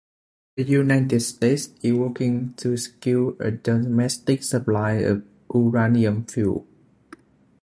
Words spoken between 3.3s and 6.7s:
a domestic supply of uranium fuel.